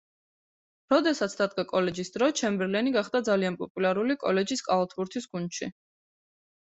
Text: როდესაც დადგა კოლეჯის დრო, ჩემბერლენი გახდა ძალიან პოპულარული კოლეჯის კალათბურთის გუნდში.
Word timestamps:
როდესაც 0.93 1.35
დადგა 1.41 1.65
კოლეჯის 1.73 2.09
დრო, 2.15 2.29
ჩემბერლენი 2.41 2.95
გახდა 2.97 3.23
ძალიან 3.29 3.59
პოპულარული 3.63 4.17
კოლეჯის 4.25 4.65
კალათბურთის 4.71 5.29
გუნდში. 5.37 5.69